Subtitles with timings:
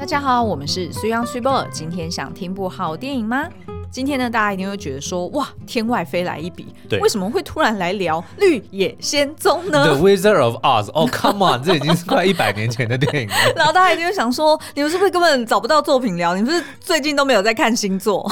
[0.00, 1.68] 大家好，我们是苏阳 Super，。
[1.70, 3.46] 今天想听部好电影吗？
[3.90, 13.34] 今天呢，大家一定会觉得说，哇，天外飞来一笔，对，为什么会突然来聊《绿野仙踪》呢？The Wizard of Oz，哦、 oh,，Come on，这已经是快一百年前的电影了。
[13.54, 16.34] 然后大家一定会想说，你们是不是根本找不到作品聊？
[16.34, 18.26] 你们是最近都没有在看星座？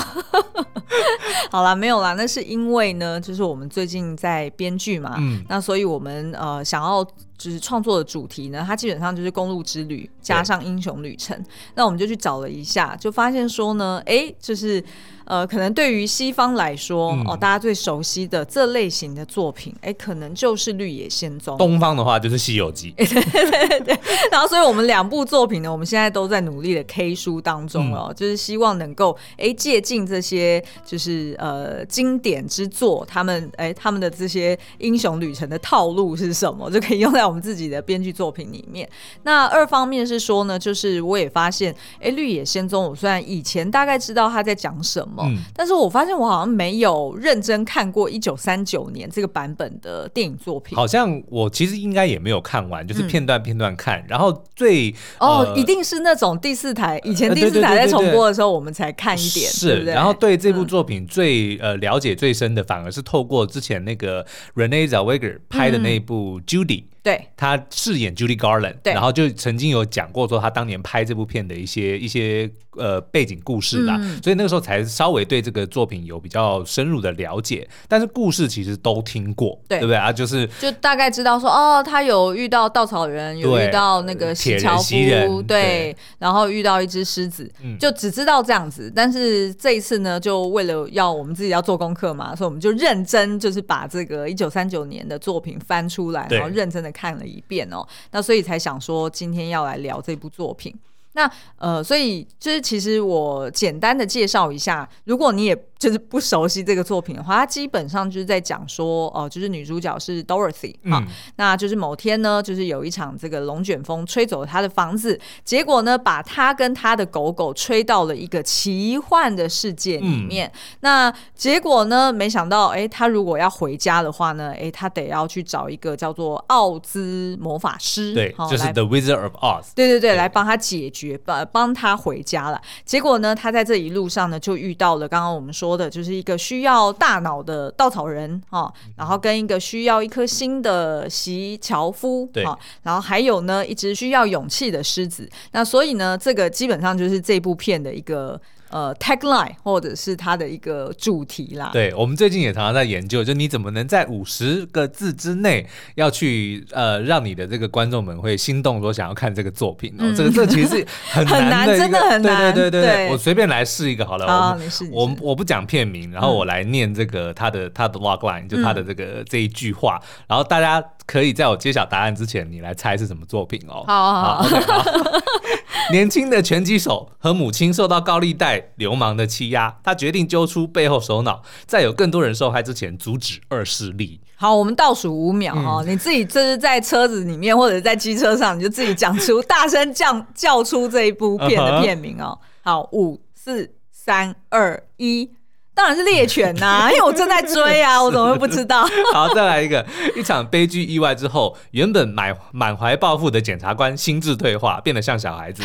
[1.53, 7.07] 好啦，没有啦，那是因为呢，就是我们最近在编剧嘛，嗯，那所以我们呃想要。
[7.39, 11.43] 就是创作的主题呢，它基本上就是公路之旅加上英雄旅程。
[11.75, 14.85] 那我们就去找了一下，就发现说呢，哎、欸，就是。
[15.29, 21.55] 呃，可能对于西方来说，嗯、哦，大家最熟悉的这类型的作品，哎，可能就是《绿野仙踪》。
[21.59, 22.93] 东方的话就是《西游记》。
[22.97, 23.99] 对对对对。
[24.33, 38.89] 然后，所以我们两部作品呢，我们现在都在努力的 K 书当中哦，嗯、就是希望能够哎借鉴这些就是呃经典之作，他们哎他们的这些英雄旅程的套路是什么， 就可以用在我们自己的编剧作品里面。
[39.25, 45.18] 那二方面是说呢，就是我也发现，哎，《绿野仙踪》，我虽然以前大概知道他在讲什么。
[45.25, 50.77] 嗯，但是我发现我好像没有认真看过一九三九年这个版本的电影作品。
[50.77, 53.99] 好像我其实应该也没有看完，就是片段片段看。
[54.01, 59.51] 嗯、然后最哦，呃、一定是那种第四台以前第四台在重播的时候，我们才看一点。
[59.51, 66.85] 是，对对然后对这部作品最、嗯、呃了解最深的，反而是透过之前那个 Renee Zellweger 拍的那一部 Judy。
[67.09, 77.67] 嗯对，他饰演 Judy Garland，对，然后就曾经有讲过说他当年拍这部片的一些一些呃背景故事啦，嗯、所以那个时候才稍微对这个作品有比较深入的了解。
[77.89, 80.13] 但是故事其实都听过，对，对不对啊？
[80.13, 88.93] 就是就大概知道说哦，他有遇到稻草人，有遇到那个铁樵夫，对，对，然后遇到一只狮子，嗯、就只知道这样子。
[88.95, 96.89] 但是这一次呢，就为了要我们自己要做功课嘛，所以我们就认真就是把这个一九三九年的作品翻出来，然后认真的。
[96.99, 100.75] 看了一遍哦，那所以才想说今天要来聊这部作品。
[101.13, 105.68] 那呃，所以就是其实我简单的介绍一下，如果你也。
[105.79, 111.07] 就是不熟悉这个作品的话，它基本上就是在讲说，哦、呃，就是女主角是 Dorothy 啊，嗯、
[111.37, 120.49] 那就是某天呢，就是有一场这个龙卷风吹走了她的房子，结果呢，把她跟她的狗狗吹到了一个奇幻的世界里面。
[120.49, 132.61] 嗯、那结果呢，没想到，哎，她如果要回家的话呢，哎，她得要去找一个叫做奥兹魔法师，对，就是 The Wizard of Oz，对对对，对来帮她解决，帮帮她回家了。
[132.85, 135.68] 结果呢，她在这一路上呢，就遇到了刚刚我们说。
[135.69, 142.43] 说的就是一个需要大脑的稻草人哈，然后跟一个需要一颗心的席樵夫对，
[142.83, 145.29] 然后还有呢一只需要勇气的狮子。
[145.53, 148.41] 那所以呢，这个基本上就是这部片的一个。
[148.71, 151.71] 呃，tagline 或者是它的一个主题啦。
[151.73, 160.01] 对，我们最近也常常在研究，就你怎么能在五十个字之内要去呃让你的这个观众们会心动，说想要看这个作品哦。
[160.01, 162.55] 嗯、这个这其实是很难的，真的很难。
[162.55, 164.27] 对对对我随便来试一个好了。
[164.27, 164.59] 好，
[164.91, 173.85] 我我我不讲片名，然后我来念这个他的他的 logline，就他的这个这一句话，嗯、然后大家可以在我揭晓答案之前，你来猜是什么作品哦。
[173.87, 174.47] 好好好。
[174.47, 175.21] Okay, 好
[175.91, 184.21] 年轻的拳击手和母亲受到高利贷流氓的欺压，他决定揪出背后首脑，在有更多人受害之前阻止二势力。
[184.37, 192.39] 好，我们倒数五秒哈，嗯、你自己就是在车子里面或者在机车上，你就自己讲出，大声叫叫出这一部片的片名哦。
[192.63, 195.31] 好，五、四、三、二、一。
[195.79, 198.85] 当然是猎犬呐、啊， 因为我正在追啊，我怎么会不知道？
[199.15, 205.63] 好，再来一个，一场悲剧意外之后，原本满满怀抱负的检察官心智退化，变得像小孩子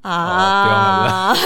[0.00, 1.36] 啊啊！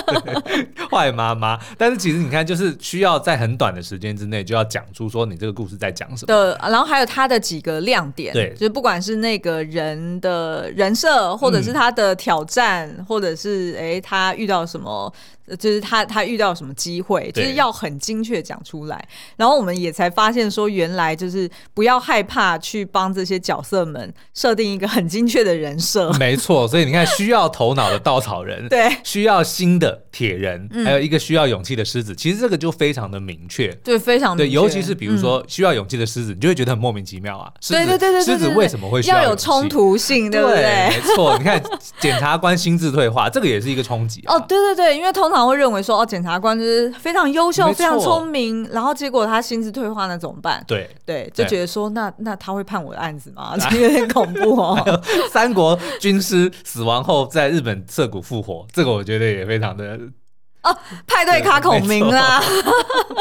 [0.92, 15.10] 坏妈妈，但是其实你看，就是需要在很短的时间之内就要讲出说你这个故事在讲什么的，然后还有他的几个亮点，对，就是不管是那个人的人设，或者是他的挑战，嗯、或者是哎他遇到什么。
[15.56, 19.02] 就是他他遇到什么机会，就是要很精确讲出来。
[19.36, 26.12] 然后我们也才发现说，原来就是不要害怕去帮这些角色们设定一个很精确的人设。
[26.18, 32.14] 没错，所以你看，需要头脑的稻草人，对，需要心的铁人，嗯、还有一个需要勇气的狮子。
[32.14, 34.46] 其实这个就非常的明确，对，非常明。
[34.46, 37.52] 对，尤其是比如说需要勇气的狮子，嗯、你就会觉得很莫名其妙啊。
[37.68, 40.30] 对对对对，狮子为什么会需要，要有冲突性？
[40.32, 40.62] 对不对？
[40.62, 41.62] 对没错，你看
[42.00, 44.34] 检察官心智退化，这个也是一个冲击、啊。
[44.34, 46.06] 哦，对对对，因为通常会认为说哦。
[46.08, 50.64] 检察官就是非常优秀、非常聪明，然后结果他心智退化，那怎么办？
[50.66, 53.54] 对对，就觉得说，那那他会判我的案子吗？
[53.70, 55.02] 这有点恐怖哦。
[55.30, 59.98] 三国军师死亡后在日本涩谷复活，这个我觉得也非常的。
[60.62, 60.76] 哦，
[61.06, 62.42] 派对卡孔明啦，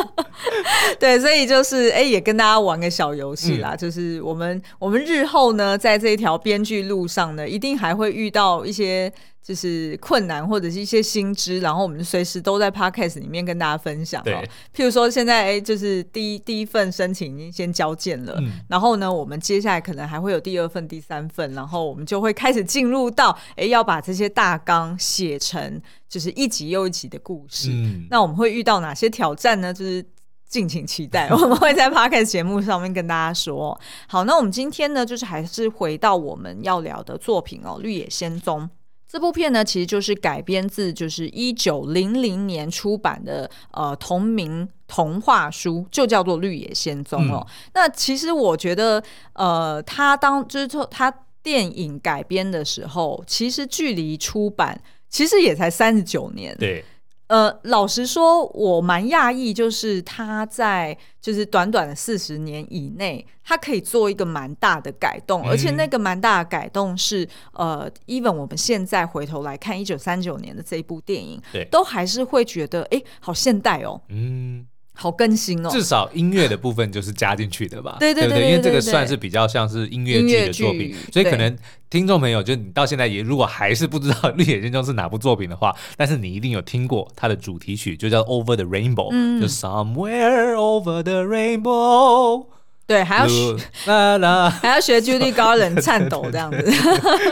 [1.00, 9.12] 对，所以就是哎、欸，也跟大家玩个小游戏啦，嗯、就是我们我们日后呢，在这一条编剧路上呢，一定还会遇到一些
[9.44, 14.25] 就是困难或者是一些新知，然后我们随时都在 Podcast 里面跟大家分享哦。
[14.25, 25.80] 对譬如说现在哎、欸，就是第一第一份申请已经先交件了，嗯、然后呢，我们接下来可能还会有第二份、第三份，然后我们就会开始进入到哎、欸，要把这些大纲写成。
[26.09, 29.74] 就是一集又一集的故事，嗯、那我们会遇到哪些挑战呢？
[29.74, 30.06] 就是
[30.48, 33.77] 敬请期待， 我们会在 Podcast 节目上面跟大家说。
[34.07, 38.62] 好，那我们今天呢，就是还是回到我们要聊的作品哦，《绿野仙踪》
[39.06, 47.45] 这部片呢，其实就是改编自就是一九零零年出版的呃同名童话书，就叫做《绿野仙踪》哦。
[47.45, 49.03] 嗯、那其实我觉得，
[49.33, 51.13] 呃，他当就是说他
[51.44, 54.81] 电影改编的时候，其实距离出版。
[55.09, 56.83] 其实也才三十九年，对，
[57.27, 74.65] 呃，老实说，我蛮讶异，就是他在就是短短的四十年以内，他可以做一个蛮大的改动，嗯、而且那个蛮大的改动是，呃，even 我们现在回头来看一九三九年的这一部电影，对，都还是会觉得，哎，好现代哦，嗯。
[75.00, 77.98] 好更新哦，至少音乐的部分就是加进去的吧？
[78.00, 81.56] 对对对，对，对，因为这个算是比较像是音乐剧的作品，所以可能
[81.90, 92.56] 听众朋友就你到现在也如果还是不知道《绿野仙踪》是哪部作品的话，但是你一定有听过它的主题曲，就叫《Over the Rainbow》，嗯，就 Somewhere Over the Rainbow。
[92.88, 93.56] 对，还要学，
[93.86, 96.72] 啦啦 还要学 Judy Garland 颤抖这样子。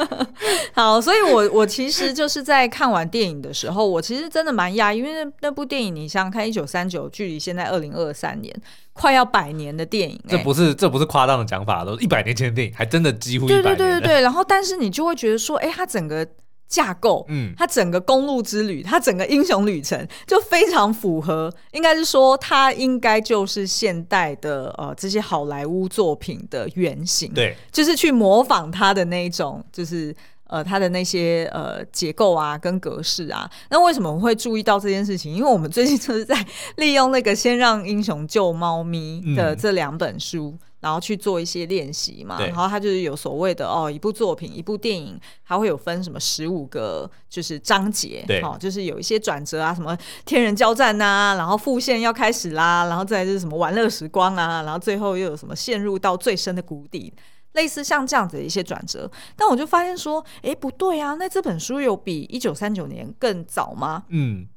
[0.76, 8.54] 好，所以我我其实就是在看完电影的时候，我其实真的蛮讶异，因为那那部电影，你想想看，一九三九，距离现在二零二三年，
[8.92, 13.64] 快要百年的电影，欸，这不是这不是夸张的讲法，都一百年前的电影，还真的几乎一百年。
[13.64, 16.28] 对对对对对，然后但是你就会觉得说，哎，它整个。
[16.76, 30.14] 架构，嗯，它整个公路之旅，它整个英雄旅程就非常符合，应该是说它应该就是现代的呃这些好莱坞作品的原型，对，就是去模仿它的那一种，就是
[30.48, 33.50] 呃它的那些呃结构啊跟格式啊。
[33.70, 35.34] 那为什么我会注意到这件事情？
[35.34, 36.36] 因为我们最近就是在
[36.76, 40.58] 利用那个《先让英雄救猫咪》的这两本书。
[40.60, 57.12] 嗯然后去做一些练习嘛，然后他就是有所谓的哦，一部作品、一部电影，它会有分什么十五个就是章节，对，哦，就是有一些转折啊，什么天人交战呐、啊，然后复线要开始啦，然后再就是什么玩乐时光啊，然后最后又有什么陷入到最深的谷底，
[57.54, 59.10] 类似像这样子的一些转折。
[59.36, 64.04] 但我就发现说，哎，不对啊，那这本书有比一九三九年更早吗？
[64.10, 64.48] 嗯。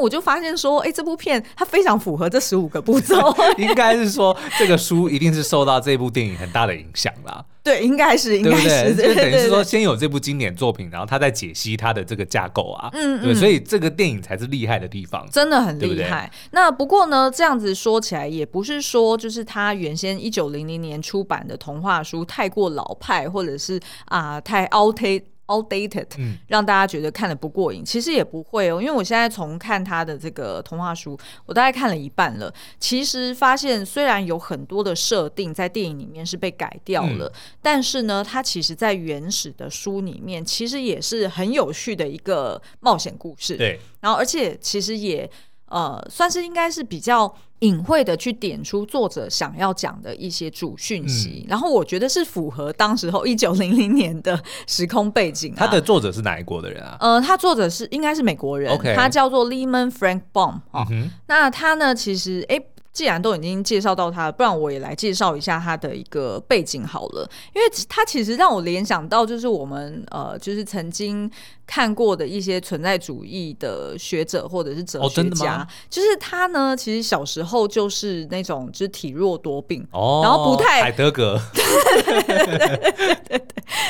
[0.00, 3.34] 我就发现说，哎、欸，这部片它非常符合这十五个步骤。
[3.58, 7.44] 应该是说，这个书一定是受到这部电影很大的影响啦。
[7.62, 12.90] 对，应该是，应该是，就等于是说，先有这部经典作品，然后他再解析它的这个架构啊。
[12.92, 13.22] 嗯嗯。
[13.22, 16.28] 对，所以这个电影才是厉害的地方，真的很厉害。
[16.50, 25.22] 那不过呢，这样子说起来，也不是说就是他原先一九零零年出版的童话书太过老派，或者是啊、呃、太 outdated。
[25.46, 32.52] outdated，嗯，让大家觉得看得不过瘾，其实也不会哦，因为我现在从看他的这个童话书，我大概看了一半了。
[32.78, 43.56] 其实发现虽然有很多的设定在电影里面是被改掉了，嗯、但是呢，它其实在原始的书里面，其实也是很有趣的一个冒险故事。
[43.56, 45.30] 对，然后而且其实也。
[45.66, 55.58] 呃，算是应该是比较隐晦的去点出作者想要讲的一些主讯息，嗯、然后我觉得是符合当时候一九零零年的时空背景、啊。
[55.58, 56.96] 他的作者是哪一国的人啊？
[57.00, 60.86] 呃，他作者是应该是美国人.他叫做 Leman Frank Baum、哦。
[60.90, 62.56] 嗯、那他呢，其实哎。
[62.56, 67.26] 诶既然都已经介绍到他了，不然我也来介绍一下他的一个背景好了。
[67.54, 71.30] 因为他其实让我联想到，就是我们呃，就是曾经
[71.66, 75.56] 看过的一些存在主义的学者或者是哲学家。
[75.56, 81.40] 哦、就是他呢，其实小时候就是那种就是体弱多病，哦、然后不太海德格，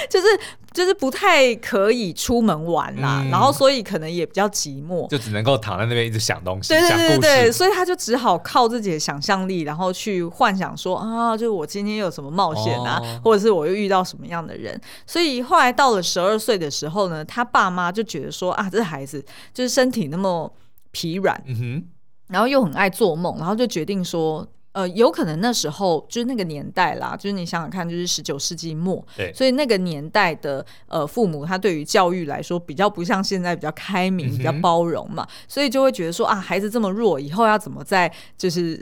[0.09, 0.27] 就是
[0.73, 9.03] 就是不太可以出门玩啦，嗯、然后所以可能也比较寂寞，就只能够躺在那边一直想东西，对对对对，所以他就只好靠自己的。
[9.03, 14.81] 想象力，然后去幻想说啊，就是我今天有什么冒险啊，哦、或者是我又遇到什么样的人。
[15.05, 20.53] 所以后来到了十二岁的时候呢，他爸妈就觉得说啊，这孩子就是身体那么
[20.93, 21.85] 疲软，嗯哼，
[22.29, 38.81] 然后又很爱做梦，然后就决定说呃，有可能那时候就是那个年代啦，就是你想想看，就是十九世纪末，对，所以那个年代的呃父母，他对于教育来说比较不像现在比较开明、比较包容嘛，嗯、所以就会觉得说啊，孩子这么弱，以后要怎么在就是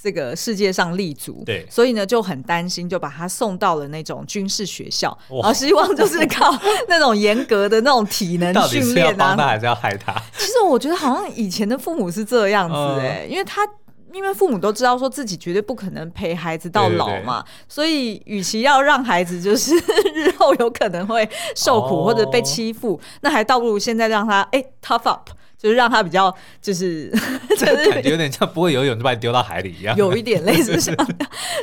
[0.00, 1.42] 这个世界上立足？
[1.44, 6.56] 对，所以呢就很担心，就把他送到了那种军事学校，然后希望就是 靠
[6.86, 10.14] 那种严格的那种体能训练啊，帮他还是要害他？
[10.38, 13.66] 其实我觉得好像以前的父母是这样子哎、欸，嗯、因为他。
[14.12, 19.74] 因为父母都知道说自己绝对不可能陪孩子到老嘛，对对对，所以与其要让孩子就是
[20.14, 27.08] 日后有可能会受苦或者被欺负，哦、那还倒不如现在让他哎、欸、tough up，就是让他比较就是
[27.50, 31.08] 就是感觉有点像不会游泳就把你丢到海里一样，有一点类似这样。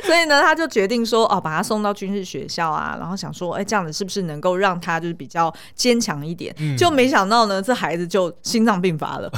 [0.04, 6.54] 所以呢，他就决定说哦，把他送到军事学校啊，然后想说哎、欸，这样子是不是能够让他就是比较坚强一点？
[6.58, 9.30] 嗯、就没想到呢，这孩子就心脏病发了。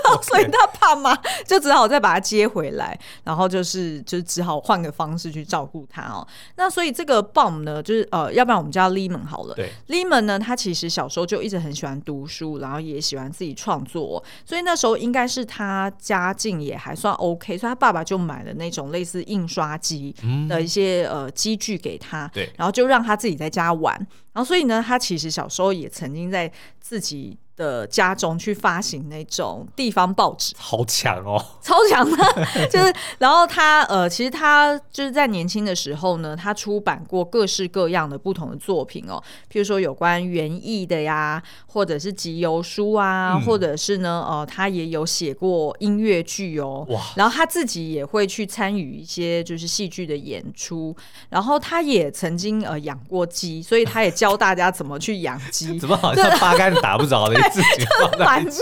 [0.22, 1.14] 所以他爸妈
[1.46, 6.26] 就只好再把他接回来，然后就是就只好换个方式去照顾他哦。
[6.56, 9.54] 那所以这个 Bomb 呢，就是呃，要不然我们叫 Lehman 好了。
[9.54, 20.14] 对，Lehman 呢，他其实小时候就一直很喜欢读书，然后也喜欢自己创作，所以那时候应该是他家境也还算 OK，所以他爸爸就买了那种类似印刷机
[20.48, 23.94] 的一些、嗯、呃机具给他，对，然后就让他自己在家玩。
[24.32, 27.36] 然后所以呢，他其实小时候也曾经在自己。
[27.56, 32.16] 的家中去发行那种地方报纸，好强哦，超强的，
[32.70, 50.96] 就是然后他呃，其实他就是在年轻的时候呢，他出版过各式各样的不同的作品哦，譬如说有关园艺的呀，或者是集邮书啊，嗯、或者是呢呃，他也有写过音乐剧哦，哇，然后他自己也会去参与一些就是戏剧的演出，
[51.28, 57.42] 然后他也曾经呃养过鸡，所以他也教大家怎么去养鸡， 怎么好像八竿子打不着的。
[58.18, 58.52] 蛮妙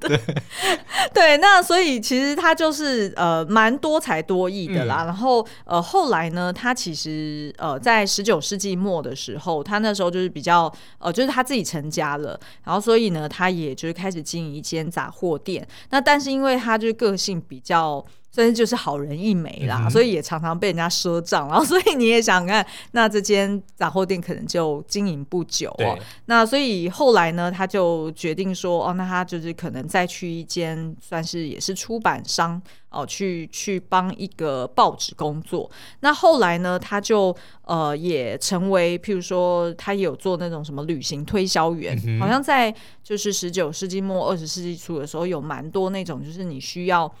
[0.00, 0.20] 的，对，
[1.14, 5.04] 对，那所以其实他就是呃蛮多才多艺的啦。
[5.04, 15.66] 嗯、然后呃后来呢，他其实呃在十九世纪末的时候，他那时候就是比较呃就是他自己成家了，然后所以呢，他也就是开始经营一间杂货店。
[15.90, 18.04] 那但是因为他就是个性比较。
[18.32, 25.98] 所以就是好人一枚啦，嗯、所以也常常被人家赊账，然 后所以你也想看，那这间杂货店可能就经营不久哦。
[26.24, 35.70] 那所以后来呢，他就决定说，哦，那他就是可能再去一间算是也是出版商哦，去去帮一个报纸工作。
[36.00, 37.36] 那后来呢，他就
[37.66, 42.74] 呃也成为，譬如说他也有做那种什么旅行推销员，嗯、好像在
[43.04, 47.12] 就是十九世纪末二十世纪初的时候，有蛮多那种就是你需要。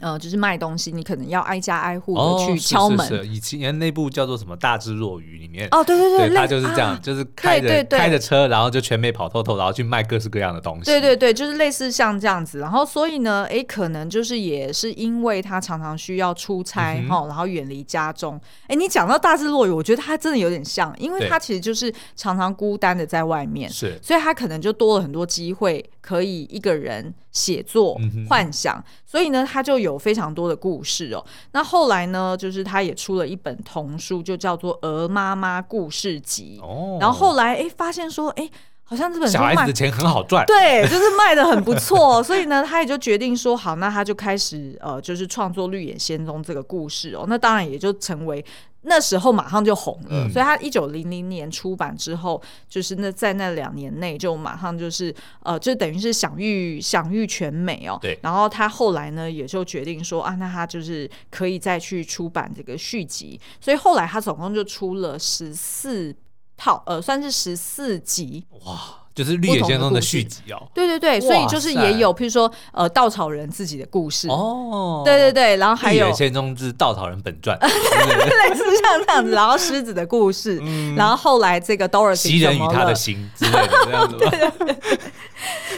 [0.00, 3.00] 呃，就是卖东西，你可能要挨家挨户的去敲门。
[3.00, 10.84] 哦、是是是以前那部叫做什么《大智若愚》里面，哦，对对对，他就是这样，啊、就是开着开着车，然后就全美跑透透，然后去卖各式各样的东西。
[10.84, 12.58] 对对对，就是类似像这样子。
[12.60, 18.40] 然后所以呢，哎，可能就是也是因为他常常需要出差哈、嗯，然后远离家中。
[18.68, 28.82] 哎，你讲到大智若愚，我觉得他真的有点像，因为他其实就是常常孤单的在外面，是，所以他可能就多了很多机会可以一个人写作、嗯、幻想。
[29.04, 31.24] 所以呢，他就有非常多的故事哦。
[31.52, 36.58] 那后来呢，就是他也出了一本童书，就叫做《鹅妈妈故事集》。
[36.66, 36.98] 哦。
[37.00, 38.50] 然后后来，哎，发现说，哎，
[38.82, 40.44] 好像这本书小孩子的钱很好赚。
[40.44, 42.20] 对，就是卖的很不错。
[42.20, 47.24] 所以呢，他也就决定说，好，那他就开始呃，就是创作《绿野仙踪》这个故事哦。
[47.28, 48.44] 那当然也就成为。
[48.88, 57.98] 那时候马上就红了，嗯、所以他一九零零年出版之后，就是那在那两年内就马上就是呃，就等于是享誉享誉全美哦。
[58.00, 58.18] 对。
[58.22, 66.16] 然后他后来呢，也就决定说啊，那他就是可以再去出版这个续集，所以后来他总共就出了十四
[66.56, 68.44] 套，呃，算是十四集。
[68.64, 68.97] 哇。
[69.18, 74.28] 就是《绿野仙踪》的续集哦，对对对，所以就是也有，譬如说呃，稻草人自己的故事。
[74.28, 80.62] 哦，对对对，然后还有《绿野仙踪之稻草人本传》， 类似像这样子，然后狮子的故事，
[80.94, 84.30] 然后后来这个 Dorothy 袭人与他的心之类的这样子吧。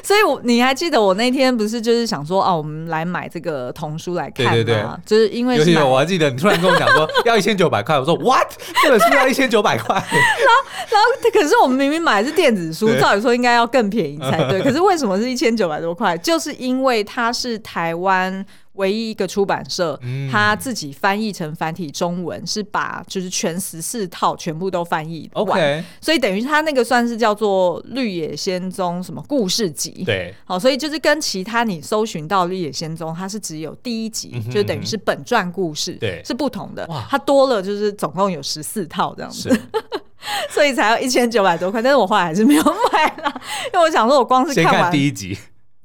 [0.04, 4.52] 所以，我你还记得我那天不是就是想说，哦，我们来买这个童书来看吗？
[4.52, 8.48] 对对对，就是因为是我还记得你突然跟我讲说 要一千九百块，我说 What？
[8.82, 9.94] 这本书要一千九百块？
[9.96, 14.60] 然后，然后，可是我们明明买的是电子书，照理说应该要更便宜才对。
[14.62, 16.16] 可是为什么是一千九百多块？
[16.18, 18.44] 就是因为它是台湾。
[18.74, 25.82] 唯一一个出版社，嗯、他自己翻译成繁体中文，是把就是全十四套全部都翻译完，Okay.
[26.00, 39.50] 所以等于他那个算是叫做《绿野仙踪》什么故事集，对，好，所以就是跟其他你搜寻到《绿野仙踪》，它是只有第一集，嗯、哼就等于是本传故事，对，是不同的，它多了就是总共有十四套这样子，
[40.48, 42.62] 所以才要一千九百多块，但是我后来还是没有
[42.92, 43.42] 买啦，
[43.74, 45.36] 因为我想说我光是看完看第一集。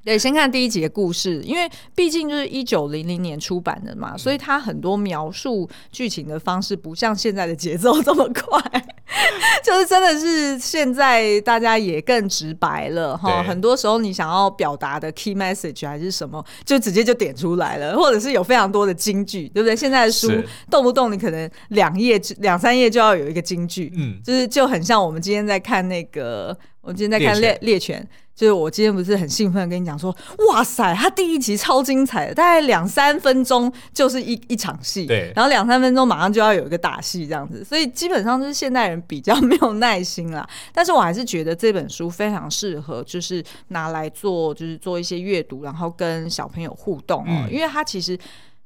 [0.06, 8.62] 对，先看第一集的故事，因为毕竟就是一九零零年出版的嘛，嗯、所以它很多描述剧情的方式不像现在的节奏这么快，
[9.64, 13.42] 就是真的是现在大家也更直白了哈。
[13.42, 19.74] 很多时候你想要表达的 key message 还是什么，就直接就点出来了，或者是有非常多的金句，对不对？
[19.74, 20.30] 现在的书
[20.70, 28.08] 动不动你可能两页、两三页就要有一个金句，嗯，就是就很像我们今天在看那个，我们今天在看猎猎犬。
[28.36, 30.14] 就是我今天不是很兴奋跟你讲说，
[30.50, 40.46] 哇塞，他第一集超精彩的，大概两三分钟就是一一场戏，对，然后两三分钟马上就要有一个打戏这样子，所以基本上就是现代人比较 没有耐心啦。
[40.74, 48.18] 但是我还是觉得这本书非常适合，就是拿来做，就是做一些阅读，然后跟小朋友互动哦、因为他其实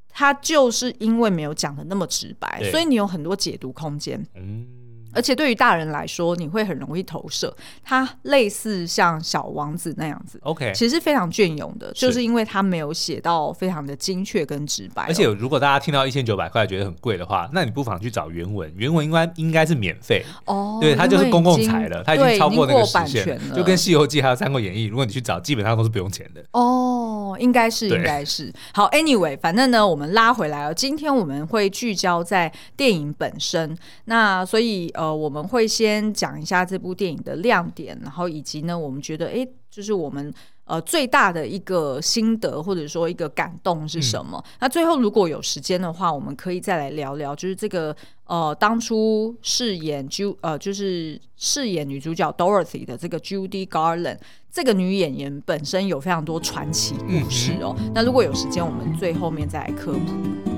[0.09, 4.21] 他就是因为没有讲的那么直白，所以你有很多解读空间。
[4.35, 4.67] 嗯。
[5.13, 10.39] 而且对于大人来说，你会很容易投射，它类似像小王子那样子。
[10.43, 15.05] OK，其实非常隽永的，是就是因为它没有写到非常的精确跟直白。
[15.05, 20.79] 而且如果大家听到一千九百块觉得很贵的话，那你不妨去找原文，原文应该应该是免费哦。
[20.81, 26.45] 对，它就是公共财了，它已经超过那个时限了，就跟《西游记》还有《三国演义》，如果你去找，基本上都是不用钱的。
[26.53, 28.53] 哦，应该是，应该是。
[28.73, 33.77] 好，Anyway，反正呢，我们拉回来了，今天我们会聚焦在电影本身。
[34.05, 34.93] 那所以。
[35.01, 40.31] 呃，我们会先讲一下这部电影的亮点，然后以及呢，我们觉得，哎，就是我们
[40.67, 44.37] 呃最大的一个心得或者说一个感动是什么？
[44.37, 54.19] 嗯、那最后如果有时间的话，我们可以再来聊聊，就是这个呃当初饰演 Ju 呃就是饰演女主角 Dorothy 的这个 Judy Garland
[54.53, 57.75] 这个女演员本身有非常多传奇故事哦。
[57.79, 60.50] 嗯、那如果有时间，我们最后面再来科普。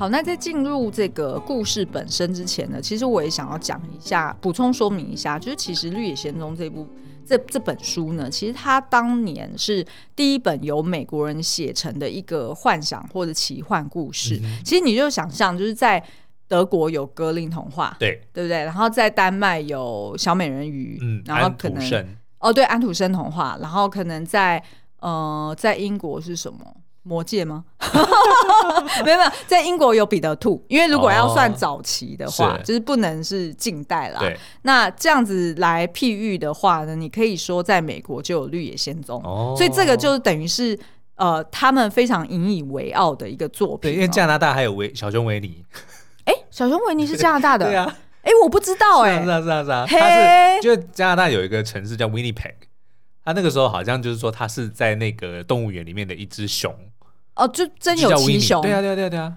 [0.00, 6.88] 好，那在进入这个故事本身之前呢，其实我也想要讲一下，补充说明一下，就是其实《绿野仙踪》这部
[7.26, 14.40] 这这本书呢，其实它当年是第一本由美国人写成的一个幻想或者奇幻故事。
[14.42, 16.02] 嗯、其实你就想象，就是在
[16.48, 18.64] 德国有格林童话，对对不对？
[18.64, 22.06] 然后在丹麦有小美人鱼，嗯，然后可能
[22.38, 24.64] 哦，对，安徒生童话，然后可能在
[25.00, 26.58] 呃，在英国是什么？
[27.02, 27.64] 魔界吗？
[29.04, 34.20] 没有没有，在英国有彼得兔，因为如果要算早期的话，就是不能是近代啦。
[34.62, 40.78] 那这样子来譬喻的话呢，你可以说在美国就有绿野仙踪，哦、所以这个就等于是
[41.16, 43.90] 呃他们非常引以为傲的一个作品。
[43.90, 45.64] 对，因为加拿大还有维小熊维尼。
[46.24, 47.66] 哎、欸，小熊维尼是加拿大的？
[47.66, 47.96] 对啊。
[48.22, 49.24] 哎、欸，我不知道哎、欸。
[49.24, 52.54] 是啊是啊是啊，他是就加拿大有一个城市叫 Winnipeg，
[53.24, 56.74] 他那个时候好像就是说他是在那个动物园里面的一只熊。
[57.40, 59.32] 哦，就真有其雄，对啊，对啊，对啊，对啊。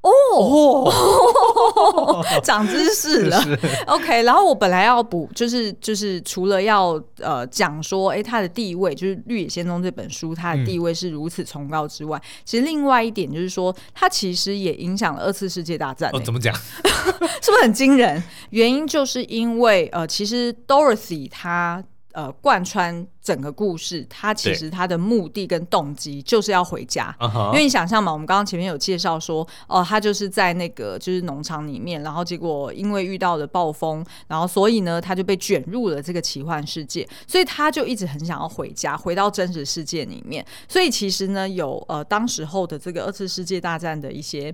[0.00, 3.42] 哦， 长知识了。
[3.42, 16.16] 是 OK，然后我本来要补，就是就是除了要呃讲说，哎、欸，它的地位，就是《绿野仙踪》这本书，它的地位是如此崇高之外，嗯、其实另外一点就是说，它其实也影响了二次世界大战、欸。
[16.16, 16.54] 哦，怎么讲？
[17.42, 18.22] 是不是很惊人？
[18.50, 21.82] 原因就是因为呃，其实 Dorothy 她。
[22.12, 27.14] 呃，贯穿整个故事，他其实他的目的跟动机就是要回家。
[27.18, 40.42] 对因为你想象嘛，我们刚刚前面有介绍说，哦、呃，他就是在那个就是农场里面，然后结果因为遇到了暴风，然后所以呢，他就被卷入了这个奇幻世界，所以他就一直很想要回家，回到真实世界里面。
[40.66, 44.50] 所以其实呢，有呃，当时候的这个二次世界大战的一些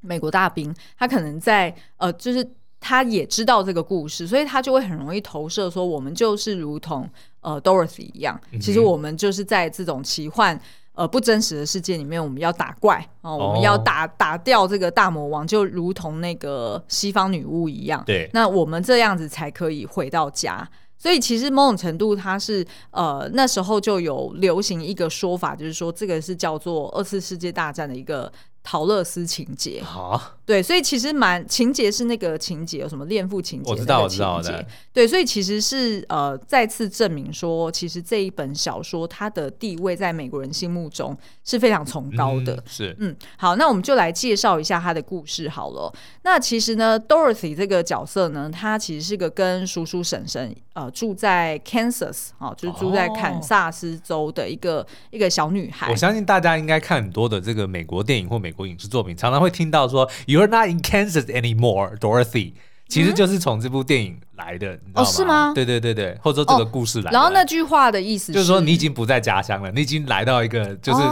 [0.00, 2.44] 美国大兵，他可能在呃，就是。
[2.86, 7.08] 他也知道这个故事，所以他就会很容易投射说，我们就是如同
[7.40, 10.60] 呃 Dorothy 一样，其实我们就是在这种奇幻
[10.92, 18.02] 呃不真实的世界里面，我们要打怪哦，呃，我们要打打掉这个大魔王，就如同那个西方女巫一样。
[18.04, 20.68] 对，那我们这样子才可以回到家。
[20.98, 28.30] 所以其实某种程度，它是呃那时候就有流行一个说法，就是说这个是叫做二次世界大战的一个。
[28.66, 33.70] 陶乐斯情节，啊、对，所以其实蛮情节是那个情节，有什么恋父情节？
[33.70, 34.66] 我知道，我知道的。
[34.92, 42.54] 对，所以其实是呃再次证明说，其实这一本小说它的地位在美国人心目中是非常崇高的。
[42.54, 45.92] 嗯、是，嗯，好，那我们就来介绍一下他的故事好了。
[46.22, 55.90] 那其实呢，Dorothy 这个角色呢，她其实是个跟叔叔婶婶呃住在 Kansas 啊、哦，就是住在堪萨斯州的一个、哦、一个小女孩。
[55.90, 58.54] 我相信大家应该看很多的这个美国电影或美。
[58.54, 62.53] 国影视作品常常会听到说 "You're not in Kansas anymore, Dorothy"，
[62.87, 65.08] 其实就是从这部电影 来的，你知道吗？
[65.08, 65.52] 哦，是吗？
[65.54, 67.10] 对对对对，或者说这个故事来的。
[67.12, 71.02] 然后那句话的意思就是说，你已经不在家乡了，你已经来到一个就是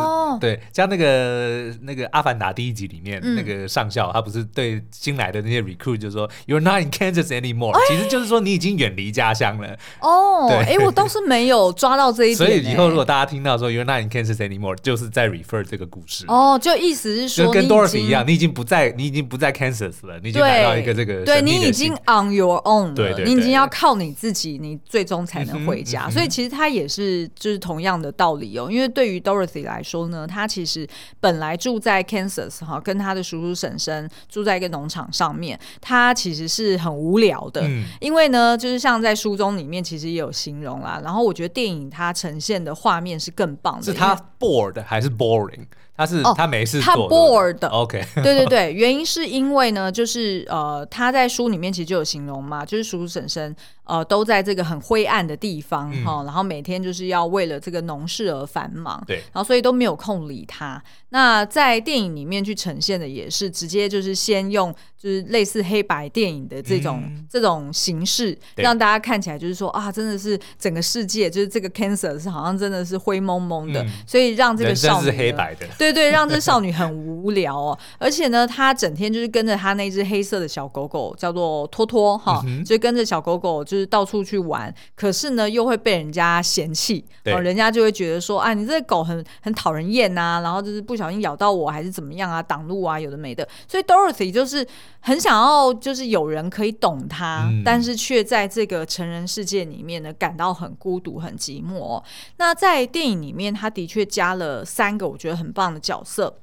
[0.41, 9.77] 对，像那个那个《阿凡达》第一集里面那个上校，他不是对新来的那些 recruit 就说 “You're not in Kansas anymore”，其实就是说你已经远离家乡了。
[10.01, 12.37] 哦，对，哎，我倒是没有抓到这一点。
[12.43, 16.25] 所以以后如果大家听到说 “You're not in Kansas anymore”，就是在 refer 这个故事。
[16.29, 23.25] 哦，就意思是说，跟 Dorothy 一样，你已经不在，你已经不在 Kansas 了，你已经来到一个这个对，你已经 on your own 了。
[23.25, 26.09] 你已经要靠你自己，你最终才能回家。
[26.11, 28.69] 所以其实它也是就是同样的道理哦。
[28.71, 30.89] 因为对于 Dorothy 来说呢，他其实
[31.21, 37.69] 本来住在 Kansas 哈，跟他的叔叔婶婶住在一个农场上面，他其实是很无聊的。
[38.01, 41.01] 因为呢，就是像在书中里面其实也有形容啦。
[41.03, 43.83] 然后我觉得电影它呈现的画面是更棒的。
[43.83, 45.67] 是他 bored 还是 boring？
[45.97, 47.69] 他是他没事做，他 bored。
[47.69, 53.55] OK，对对对，原因是因为呢，就是呃，他在书里面其实就有形容嘛，就是叔叔婶婶
[53.93, 60.83] 呃都在这个很灰暗的地方哈，然后每天就是要为了这个农事而繁忙，对，然后所以都没有空理他。
[61.11, 75.67] 那在电影里面去呈现的也是直接就是先用就是类似黑白电影的这种这种形式，让大家看起来就是说啊，真的是整个世界就是这个 cancer 是好像真的是灰蒙蒙的，所以让这个少女是黑白的。
[75.77, 84.73] 对对，让这少女很无聊哦，而且呢，她整天就是跟着她那只黑色的小狗狗，叫做托托哈，就跟着小狗狗就是到处去玩。
[84.95, 93.47] 可是呢，又会被人家嫌弃，对人家就会觉得说，啊，你这个狗很很讨人厌呐，然后就是不小心咬到我，还是怎么样啊，挡路啊，有的没的。
[93.67, 94.67] 所以 Dorothy 就是
[95.01, 102.03] 很想要，就是有人可以懂她，嗯、但是却在这个成人世界里面呢，感到很孤独、很寂寞。
[102.37, 106.39] 那在电影里面，他的确加了三个我觉得很棒的角色，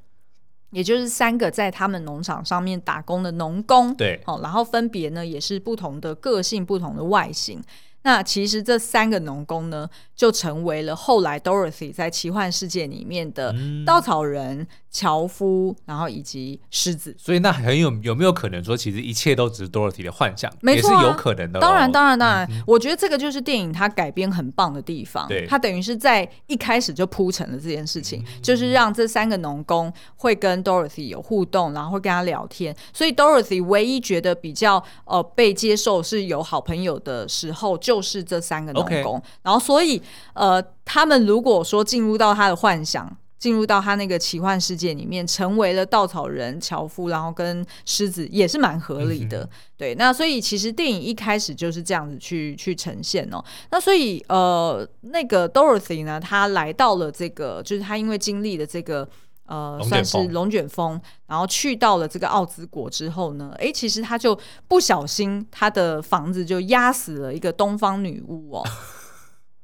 [0.72, 7.62] 也就是三个在他们农场上面打工的农工，对，哦，然后分别呢也是不同的个性、不同的外形。
[8.04, 13.54] 那其实这三个农工呢，就成为了后来 Dorothy 在奇幻世界里面的
[13.86, 14.66] 稻草人。
[14.90, 21.62] 嗯樵夫，然后以及狮子，所以那很有有没有可能说，其实一切都只是 Dorothy 的幻想，没错啊，也是有可能的哦。
[21.62, 25.28] 当然，当然，当然，嗯，我觉得这个就是电影它改编很棒的地方。
[25.28, 32.76] 对，它等于是在一开始就铺陈了这件事情，嗯、就是让这三个农工会跟 Dorothy 有互动，然后会跟他聊天。
[32.92, 39.22] 所以 Dorothy 唯一觉得比较呃被接受是有好朋友的时候，就是这三个农工。
[39.44, 40.02] 然后，所以
[40.34, 43.16] 呃，他们如果说进入到他的幻想。
[43.40, 49.44] 进入到他那个奇幻世界里面，成为了稻草人、樵夫，然后跟狮子也是蛮合理的。
[49.44, 53.44] 嗯、对，那所以其实电影一开始就是这样子去去呈现哦。
[53.72, 59.08] 那所以呃，那个 Dorothy 呢，他来到了这个，就是他因为经历了这个
[59.46, 68.64] 呃，算是龙卷风，然后去到了这个奥兹国之后呢，哎，其实他就不小心，他的房子就压死了一个东方女巫哦。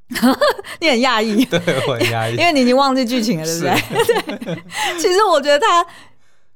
[0.80, 4.38] 你很讶异，对，我很讶异，因为你已经忘记剧情了，对不对？
[4.56, 4.63] 对。
[5.00, 5.86] 其实我觉得他，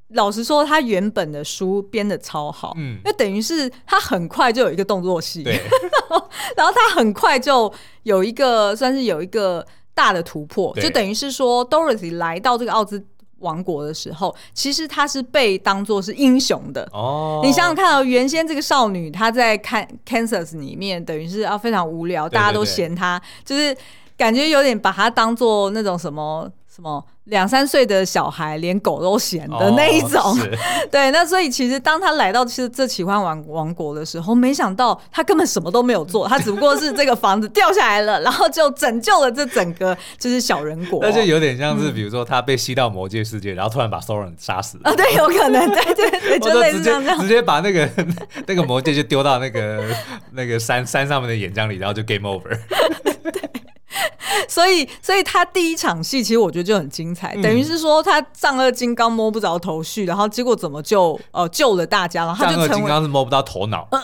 [0.10, 5.60] 老实说，他原本的书编的超好，嗯，那等于是他很快就有一个动作戏，对，
[6.56, 13.06] 然后他很快就有一个算是有一个大的突破，就等于是说，Dorothy 来到这个奥兹。
[13.39, 17.41] 王国的时候，其实她是被当做是英雄的哦。
[17.43, 23.75] 你想想看，哦，原先这个少女她在看 Kansas 里面，等于是啊非常无聊，对对对，大家都嫌她，就是
[24.17, 26.49] 感觉有点把她当做那种什么
[26.80, 27.04] 什么。
[27.26, 30.38] 两三岁的小孩连狗都嫌的那一种，哦、
[30.89, 41.00] 对，那所以其实当他来到其实这奇幻王王国的时候，没想到他根本什么都没有做， 他只不过是这个房子掉下来了，然后就拯救了这整个就是小人国。
[41.04, 47.88] 那就有点像是比如说他被吸到魔界世界，然后突然把所有人杀死了啊，对，有可能，对对对，就类似这样，直接把那个
[48.48, 49.84] 那个魔界就丢到那个
[50.32, 52.58] 那个山山上面的岩浆里，然后就 game over。
[53.32, 53.59] 对。
[54.48, 63.88] 所以，所以他第一场戏其实我觉得就很精彩，嗯、等于是说他丈二金刚摸不着头绪，然后结果怎么就呃救了大家，然后他就成为丈二金刚是摸不到头脑。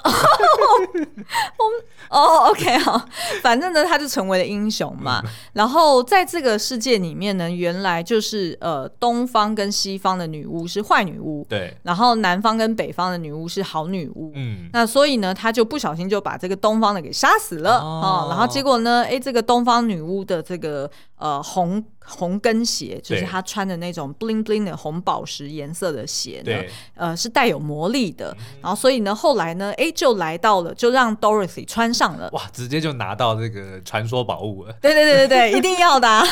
[2.07, 3.03] 哦，OK 好，
[3.41, 5.21] 反正呢他就成为了英雄嘛。
[5.25, 14.31] 嗯、然后在这个世界里面呢，原来就是呃东方跟西方的女巫是坏女巫，对，然后南方跟北方的女巫是好女巫。
[14.35, 18.27] 嗯，那所以呢他就不小心就把这个东方的给杀死了啊、哦哦。
[18.29, 26.53] 然后结果呢，哎这个东方女巫的这个呃红红跟鞋，就是他穿的那种 bling bling 的红宝石颜色的鞋呢，
[26.93, 28.35] 呃，是带有魔力的。
[28.61, 34.73] 然后所以呢，后来呢，哎，就来到了，就让 Dorothy 穿上了，哇，直接就拿到这个传说宝物了。
[34.81, 36.23] 对对对对对，一定要的啊。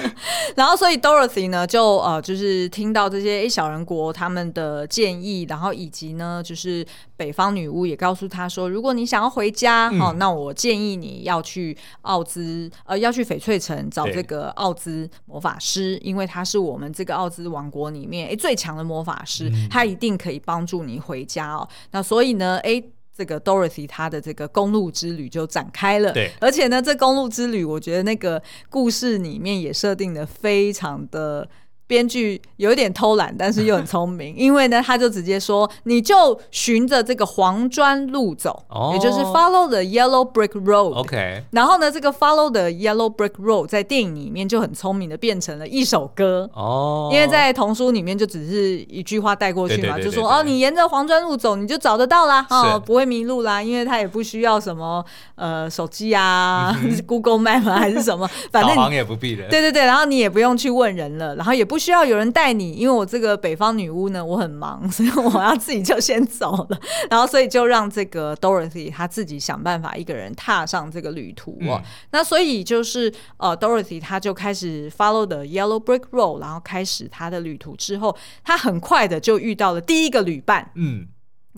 [0.56, 6.84] 然后所以 Dorothy 呢，就呃，就是听到这些小人国他们的建议，然后以及呢，就是
[7.16, 21.68] 北方女巫也告诉他说，如果你想要回家，嗯、哦，那我建议你要去奥兹，呃，要去翡翠城找这个奥兹魔法师，因为他是我们这个奥兹王国里面诶最强的魔法师，嗯、他一定可以帮助你回家哦。
[21.90, 22.82] 那所以呢，诶，
[23.16, 26.12] 这个 Dorothy 他的这个公路之旅就展开了。
[26.12, 31.48] 对，而且呢，这公路之旅，我觉得那个故事里面也设定的非常的。
[31.88, 38.92] 编剧有一点偷懒，但是又很聪明， 因为呢，他就直接说，你就循着这个黄砖路走，oh.
[38.92, 40.92] 也就是 follow the yellow brick road。
[40.92, 47.14] OK，然后呢，这个 follow the yellow brick road 在电影里面就很聪明的变成了一首歌哦，oh.
[47.14, 55.02] 因为在童书里面就只是一句话带过去嘛，就说哦，你沿着黄砖路走，你就找得到啦，哦，不会迷路啦，因为他也不需要什么
[55.36, 61.77] 呃手机啊、mm hmm.，Google Map 还是什么，反正导航也不必的，对对对，然后你也不用去问人了，然后也不。
[61.78, 66.80] 不需要有人带你，因为我这个北方女巫呢，我很忙， 所以我要自己就先走了。
[67.08, 71.80] 然后，所以就让这个 Dorothy 她自己想办法一个人踏上这个旅途哦。
[71.80, 80.72] 嗯、那所以就是呃，Dorothy 她就开始 follow the yellow brick road，然后开始她的旅途之后，她很快的就遇到了第一个旅伴。
[80.74, 81.06] 嗯。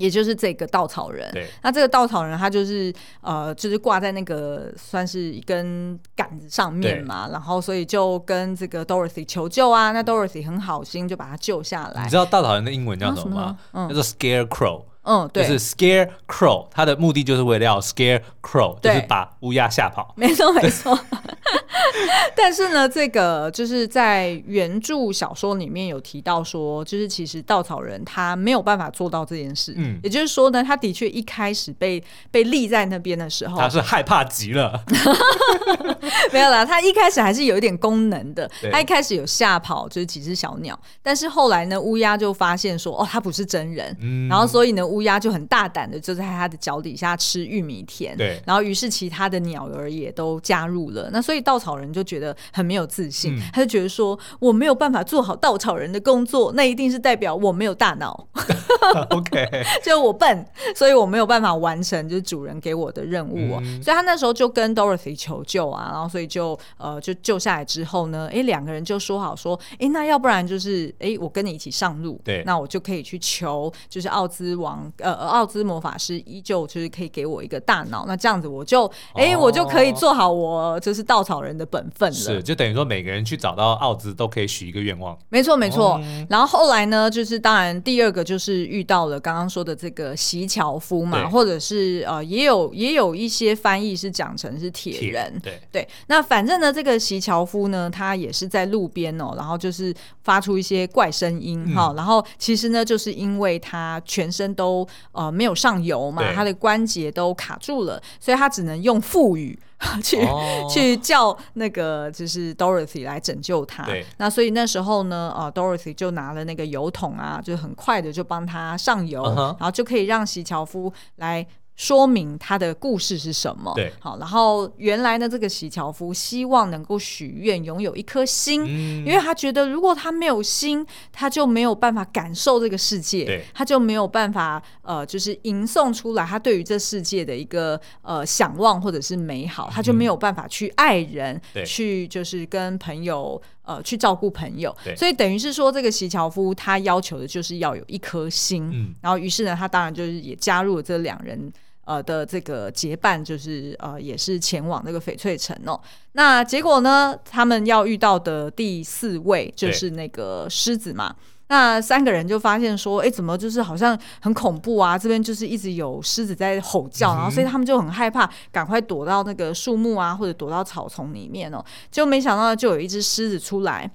[0.01, 1.31] 也就是这个稻草人，
[1.63, 12.03] 那这个稻草人他就是呃，就是挂在那个算是一根杆子上面嘛，然后所以就跟这个 Dorothy 求救啊，那 Dorothy 很好心就把他救下来。
[12.05, 13.37] 你知道稻草人的英文叫什么
[13.73, 13.89] 吗？
[13.89, 14.85] 叫做 Scarecrow。
[15.03, 20.13] 嗯，对，就是 Scarecrow，它的目的就是为了要 Scarecrow，就是把乌鸦吓跑。
[20.17, 20.99] 没错，没错。
[22.37, 29.75] 但是呢，这个就是在原著小说里面有提到说，就是其实稻草人他没有办法做到这件事。
[29.77, 34.83] 嗯，也就是说呢，他的确一开始被被立在那边的时候，他是害怕极了。
[36.33, 38.51] 没有啦，他一开始还是有一点功能的。
[38.73, 43.97] 他一开始有吓跑就是几只小鸟，但是后来呢，乌鸦就发现说，哦，他不是真人。
[44.01, 48.17] 嗯，然后所以呢，乌鸦就很大胆的就在他的脚底下吃玉米田。
[48.17, 51.09] 对，然后于是其他的鸟儿也都加入了。
[51.13, 58.27] 那所以稻草人就觉得很没有自信，嗯、他就觉得说，我没有办法做好稻草人的工作，那一定是代表我没有大脑。
[59.11, 59.49] OK，
[59.85, 63.37] 就我笨，所以我没有办法完成就是主人给我的任务
[63.83, 82.15] 所以他那时候就跟 Dorothy 求救啊，然后所以就呃就救下来之后呢，哎，两个人就说好说，哎，那要不然就是哎我跟你一起上路，对，那我就可以去求就是奥兹王呃奥兹魔法师依旧就是可以给我一个大脑，那这样子我就哎、哦、我就可以做好我就是稻草人的本分了。
[82.15, 85.17] 是，就等于说每个人去找到奥兹都可以许一个愿望。
[85.29, 85.95] 没错，没错。
[85.95, 95.41] 哦、然后后来呢，就是当然第二个就是遇到了刚刚说的这个席樵夫嘛，或者是呃也有也有一些翻译是讲成是铁人。
[95.43, 95.89] 对对。
[96.07, 101.95] 那反正呢，这个席樵夫呢，他也是在路边哦，然后就是发出一些怪声音哈、嗯哦。
[101.97, 109.59] 然后其实呢，就是因为他全身都呃没有上油嘛，他的关节都卡住了，所以他只能用腹语。
[110.03, 110.71] 去、oh.
[110.71, 113.87] 去叫那个就是 Dorothy 来拯救他。
[114.19, 119.57] 那所以那时候呢，呃，Dorothy 就拿了那个油桶啊，就很快的就帮他上油，uh huh.
[119.59, 121.47] 然后就可以让席樵夫来。
[121.81, 123.73] 说明他的故事是什么？
[123.75, 133.45] 对，好，然后原来呢，这个喜樵夫希望能够许愿拥有一颗心，嗯、因为他觉得如果他没有心，他就没有办法感受这个世界，对。
[133.55, 144.95] 他就没有办法呃，就是吟诵出来他对于这世界的一个呃想望或者是美好，他就没有办法去爱人，嗯、去就是跟朋友呃去照顾朋友，对。
[144.95, 151.51] 所以等于是说，这个席樵夫他要求的就是要有一颗心，嗯、然后于是呢，他当然就是也加入了这两人。
[151.91, 155.81] 呃的这个结伴就是呃也是前往那个翡翠城哦。
[156.13, 161.13] 那结果呢，他们要遇到的第四位就是那个狮子嘛。
[161.49, 164.97] 那三个人就发现说，哎，怎么就是好像很恐怖啊？
[164.97, 171.61] 这边就是一直有狮子在吼叫，嗯、然后所以他们就很害怕，赶快躲到那个树木啊或者躲到草丛里面哦。
[171.91, 173.91] 就没想到就有一只狮子出来，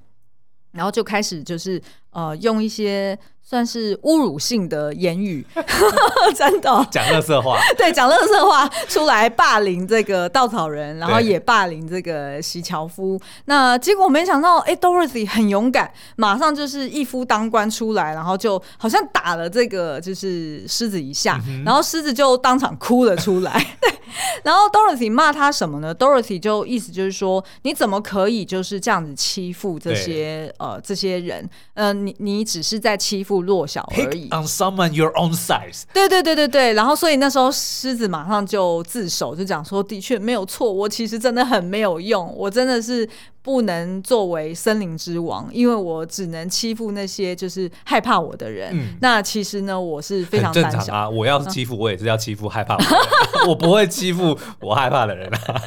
[0.74, 3.18] 然后就开始就是呃用一些。
[3.48, 5.46] 算是侮辱性的言语，
[6.36, 13.22] 真的讲乐色话， 对，讲乐色话出来霸凌这个稻草人，然后也霸凌这个席樵夫。
[13.46, 23.54] 那结果没想到，哎、欸、Dorothy 很勇敢，马上就是一夫当关出来，然后就好像打了这个就是狮子一下，嗯、然后狮子就当场哭了出来。
[23.80, 23.94] 对，
[24.44, 31.48] 然后 Dorothy 骂他什么呢？Dorothy 就意思就是说，你怎么可以就是这样子欺负这些呃这些人？
[31.76, 34.28] 呃，你你只是在欺负弱小而已。
[34.28, 35.84] On someone your own size。
[35.94, 36.74] 对对对对对。
[36.74, 43.08] 然后所以那时候狮子马上就自首，就讲说，的确没有错，我其实真的很没有用，我真的是。
[43.46, 48.72] 不能作为森林之王，因为我只能欺负那些就是害怕我的人。
[48.74, 51.08] 嗯、那其实呢，我是非常正常啊。
[51.08, 55.62] 我要是欺负，我也是要欺负害怕我的人，我不会欺负我害怕的人啊。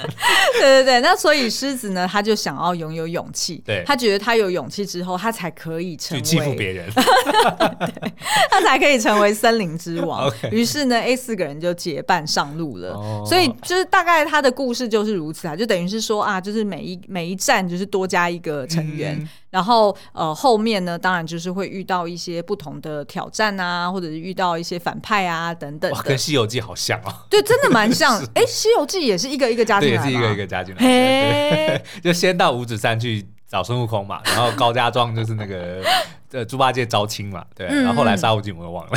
[0.61, 3.63] 对对对，那所以狮子呢，他就想要拥有勇气。
[3.65, 8.13] 对，他觉得他有勇气之后，他才可以成为去欺负别人 对，
[8.51, 10.33] 他才可以成为森林之王。
[10.51, 12.95] 于是呢，A 四个人就结伴上路了。
[12.95, 17.59] 哦、所以就是大概他的故事就是如此啊，就等于是说啊，就是每一每一站。
[17.69, 25.91] 就是多加一个成员，嗯、然后呃后面呢，当然就是会遇到一些不同的挑战啊，或者是遇到一些反派啊等等。
[25.93, 27.13] 哇，跟《西游记》好像哦。
[27.31, 28.19] 对，真的蛮像。
[28.35, 30.81] 哎，《西游记》也是一个一个加进来，也是一个一个加进来。
[30.81, 35.83] 嘿， 就先到五指山去找孙悟空嘛，然后高家庄就是那个。
[36.31, 38.93] 这猪八戒招亲嘛，对，然后后来沙悟净我又忘了。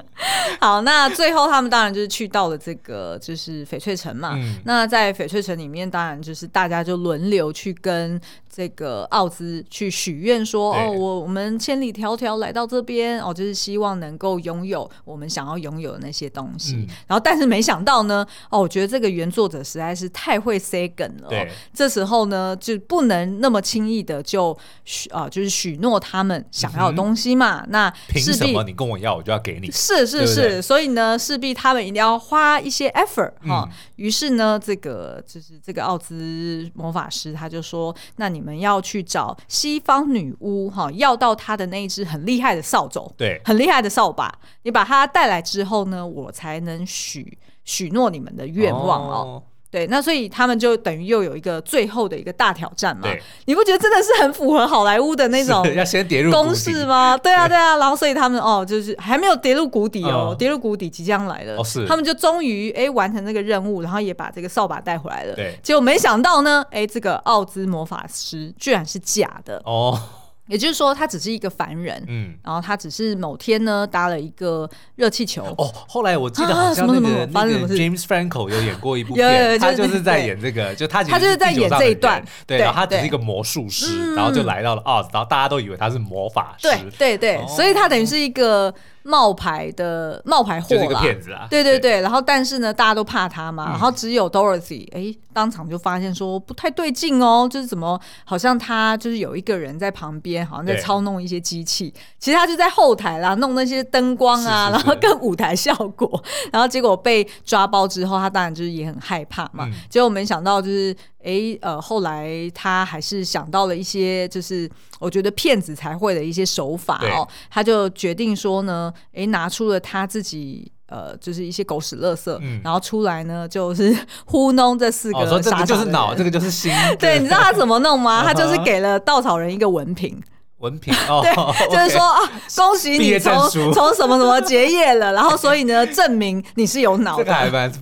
[0.60, 4.32] 好，那最后他们当然就是去到了这个就是翡翠城嘛。
[4.34, 16.76] 嗯、那在翡翠城里面，当然就是大家就轮流去跟这个奥兹去许愿说，哦，我我们千里迢迢来到这边，哦，就是希望能够拥有我们想要拥有的那些东西。
[16.76, 21.28] 嗯、然后，但是没想到呢，哦，我觉得这个原作者实在是太会塞梗了。
[21.28, 25.93] 对，这时候呢，就不能那么轻易的就许啊，就是许诺。
[25.98, 29.70] 他们想要的东西嘛，嗯、那凭什么你跟我要，我就要给你？
[29.70, 33.68] 是是是，对对，所以呢，势必他们一定要花一些 effort 哈、嗯。
[33.96, 44.32] 于是呢，这个就是这个奥兹魔法师他就说：“那你们要去找西方女巫哈，要到她的那一只很厉害的扫帚，对，很厉害的扫把。
[44.62, 49.42] 你把它带来之后呢，我才能许许诺你们的愿望哦。”
[49.74, 53.02] 对，那所以他们就等于又有一个最后的一个大挑战嘛。
[53.02, 57.18] 对你不觉得真的是很符合好莱坞的那种要先跌入公式吗？
[57.18, 57.76] 对啊，对啊。
[57.78, 61.56] 然后所以他们哦，就是还没有跌入谷底哦，跌入谷底即将来了。
[61.56, 61.84] 哦，是。
[61.88, 65.34] 他们就终于哎完成这个任务，然后也把这个扫把带回来了。
[65.34, 65.58] 对。
[65.60, 69.98] 结果没想到呢，哎，这个奥兹魔法师居然是假的哦。
[70.46, 75.44] 也就是说，他只是一个凡人，嗯，然后他只是某天呢搭了一个热气球。
[75.56, 88.74] 哦，后来我记得好像那个那个 James Franco 有演过一部片， 他就是在演这个，就他他就是在演这一段，对，然后他只是一个魔术师，然后就来到了奥兹，然后大家都以为他是魔法师，对对对，所以他等于是一个。
[89.04, 91.46] 冒牌的冒牌货啦，骗子啊！
[91.50, 110.96] 对对对，然后但是呢，大家都怕他嘛，然后只有 Dorothy 哎，当场就发现说不太对劲哦，就是怎么好像他就是有一个人在旁边，好像在操弄一些机器，其实他就在后台啦，弄那些灯光啊，然后跟舞台效果，然后结果被抓包之后，他当然就是也很害怕嘛，结果没想到就是。
[111.24, 117.26] 哎，呃，后来他还是想到了一些，就是我觉得骗子才会的一些手法哦。
[117.50, 125.26] 他就决定说呢，哎，拿出了他自己呃，就是一些狗屎垃圾，嗯、然后出来呢，就是 糊弄这四个傻傻。
[125.26, 126.70] 哦，说这个就是脑，这个就是心。
[126.98, 128.22] 对，你知道他怎么弄吗？
[128.26, 130.22] 他就是给了稻草人一个文凭。
[130.64, 131.32] 文凭 哦，对，
[131.68, 132.20] 就是说啊，
[132.56, 133.32] 恭喜你从
[133.70, 137.24] 从什么什么结业了，然后所以呢，证明你是有脑的，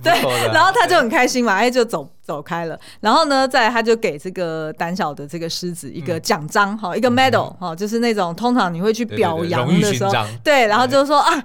[0.03, 0.11] 对，
[0.51, 10.11] 然后他就很开心嘛，哎，就走走开了，然后呢，再他就给这个胆小的这个狮子一个奖章哈，一个 medal 哈，就是那种通常你会去表扬的时候，
[10.43, 11.43] 对，然后就是说啊。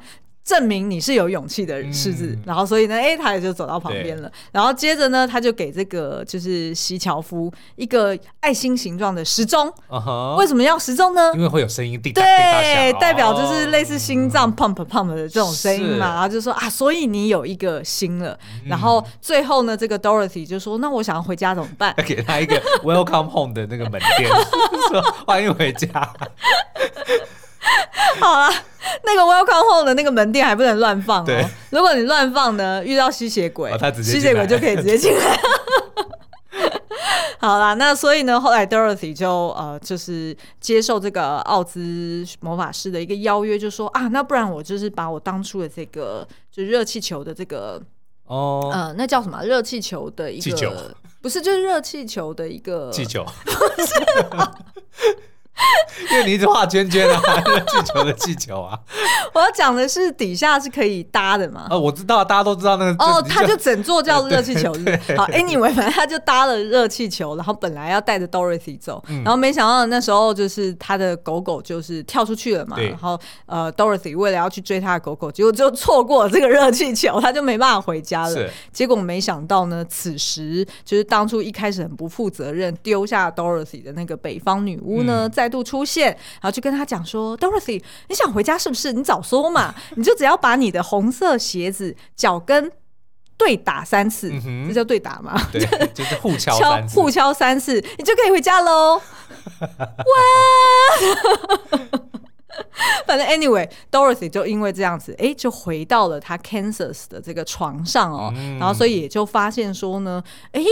[0.48, 4.32] 证明你是有勇气的狮子，嗯、然后所以呢，哎，他也就走到旁边了。
[4.50, 9.68] 然后接着呢，他就给这个就是西樵夫一个爱心形状的时钟。
[9.90, 11.32] Uh huh、为什么要时钟呢？
[11.34, 12.28] 因为会有声音滴答滴
[12.92, 16.14] 答代表就是类似心脏 pump pump 的这种声音嘛。
[16.14, 18.30] 然后就说啊，所以你有一个心了。
[18.64, 21.94] 嗯、然后最后呢，这个 Dorothy 就说，那我想要回家怎么办？
[22.06, 24.30] 给他一个 Welcome Home 的那个门店，
[24.90, 25.88] 说欢迎回家。
[28.18, 28.50] 好啊。
[29.04, 31.26] 那个 Welcome Home 的那个门店还不能乱放哦。
[31.26, 35.38] 对如果你乱放呢，遇到吸血鬼，哦、吸血鬼就可以直接进来。
[37.40, 47.80] 好啦，那所以呢，后来 Dorothy 就呃，就是接受这个奥兹魔法师的一个邀约，就说啊，那不然我就是把我当初的这个就热气球的这个
[48.24, 49.40] 哦，呃，那叫什么？
[49.44, 53.24] 热气球的一个，不是，就是热气球的一个气球。
[56.10, 58.78] 因为你一直画圈圈啊，热 气球的气球啊。
[59.32, 61.66] 我要讲的是底下是可以搭的嘛？
[61.70, 63.04] 哦，我知道，大家都知道那个。
[63.04, 64.72] 哦，他就整座叫 热气球？
[65.16, 78.34] 好，Anyway，反正他就搭了热气球，然后本来要带着 Dorothy 走，嗯、然后没想到那时候就是他的狗狗就是跳出去了嘛，然后呃，Dorothy 为了要去追他的狗狗，结果就错过了这个热气球，他就没办法回家了。
[78.34, 88.92] 是结果没想到呢，此时就是当初一开始很不负责任丢下 Dorothy 的那个北方女巫呢，嗯、再度出现，然后就跟他讲说：“Dorothy，你想回家是不是？
[88.92, 92.70] 你早说嘛， 你就只要把你的红色鞋子脚跟
[93.38, 94.30] 对打三次，
[94.68, 95.40] 这叫对打吗？
[95.50, 99.00] 对， 就是互敲三次，互敲三次，你就可以回家喽。
[99.60, 100.04] 哇！
[103.06, 110.62] 反正 anyway，Dorothy 就因为这样子，哎，就回到了他 Kansas 的这个床上哦，嗯、然后所以也就发现说呢，哎。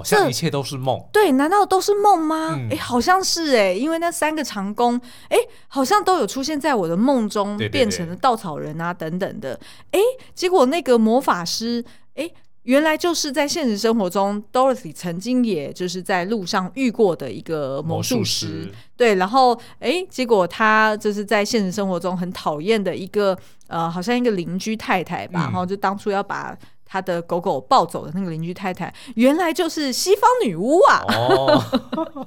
[0.00, 1.32] 好像一切都是梦，对？
[1.32, 2.54] 难道都是梦吗？
[2.70, 5.36] 哎、嗯，好像是哎，因为那三个长工，哎，
[5.68, 9.58] 好像都有出现在我的梦中，对对对，变成了稻草人啊等等的。
[9.92, 10.00] 哎，
[10.34, 11.84] 结果那个魔法师，
[12.14, 12.30] 哎，
[12.64, 18.46] 原来就是在现实生活中，Dorothy 曾经也就是在路上遇过的一个魔术师。
[18.46, 23.38] 术师对，然后哎，结果他就是在现实生活中很讨厌的一个
[23.68, 26.56] 呃，好像一个邻居太太吧，嗯、然后就当初要把。
[26.92, 31.04] 他的狗狗抱走的那个邻居太太，原来就是西方女巫啊！
[31.06, 31.62] 哦、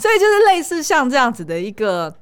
[0.00, 2.14] 所以就是类似像这样子的一个。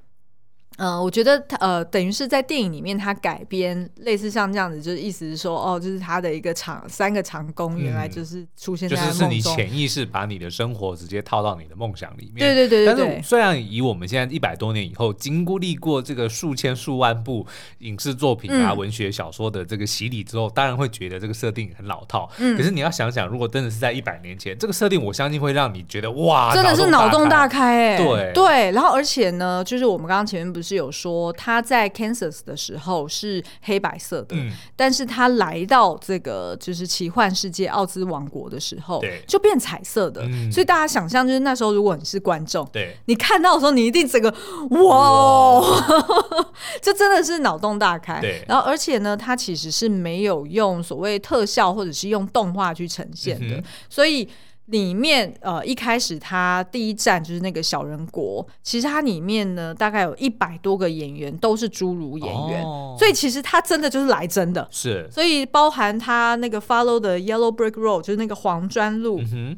[0.77, 12.39] 嗯、呃，我觉得他呃，等于是在电影里面，他改编类似像这样子，就是意思是说，哦，就是他的一个长三个长工，原来就是出现在就是是你潜意识把你的生活直接套到你的梦想里面。
[12.39, 12.87] 对对对对。
[12.87, 17.47] 但是虽然以我们现在一百多年以后，经过历过这个数千数万部
[17.79, 22.31] 影视作品啊、嗯、文学小说的这个洗礼之后，当然会觉得这个设定很老套。
[22.39, 22.57] 嗯。
[22.57, 28.05] 可是你要想想，如果真的是在一百年前，这个设定，我相信会让你觉得哇，真的是脑洞大开哎、欸。
[28.05, 28.71] 对对。
[28.73, 39.23] 然后而且呢，就是我们刚刚前面不是有说他在 Kansas 的时候是黑白色的，嗯、但是他来到这个就是奇幻世界奥兹王国的时候，对。
[39.29, 40.23] 就变彩色的。
[40.25, 42.97] 嗯、所以大家想象，就是那时候如果你是观众，对。
[43.05, 44.35] 你看到的时候，你一定整个
[44.71, 46.07] 哇，哇。
[46.83, 48.21] 这真的是脑洞大开。
[48.21, 48.43] 对。
[48.49, 54.29] 然后而且呢，它其实是没有用所谓特效或者是用动画去呈现的，嗯、所以。
[54.67, 69.21] 里面呃，一开始他第一站就是那个小人国，其实它里面呢，大概有一百多个演员都是侏儒演员，哦、所以其实他真的就是来真的，是，所以包含他那个 Follow the Yellow Brick Road，就是那个黄砖路。
[69.33, 69.57] 嗯